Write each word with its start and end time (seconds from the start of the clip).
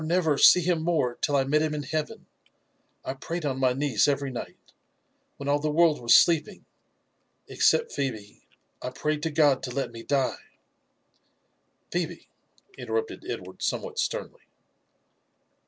never 0.01 0.35
see 0.35 0.61
him 0.61 0.81
more 0.81 1.13
till 1.21 1.35
I 1.35 1.43
met 1.43 1.61
him 1.61 1.75
in 1.75 1.83
heaven, 1.83 2.25
I 3.05 3.13
prayed 3.13 3.45
on 3.45 3.59
my 3.59 3.73
knees 3.73 4.07
every 4.07 4.31
night, 4.31 4.73
when 5.37 5.47
all 5.47 5.59
the 5.59 5.69
world 5.69 6.01
was 6.01 6.15
sleeping, 6.15 6.65
exeept 7.47 7.95
Pb^be— 7.95 8.41
I 8.81 8.89
prayed 8.89 9.21
to 9.21 9.29
God 9.29 9.61
to 9.61 9.69
let 9.69 9.91
me 9.91 10.01
die 10.01 10.41
*" 11.15 11.91
"Phebe!" 11.91 12.25
interrupted 12.79 13.29
Edward 13.29 13.61
somewhat 13.61 13.99
sternly. 13.99 14.41